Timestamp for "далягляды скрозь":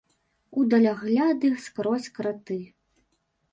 0.71-2.11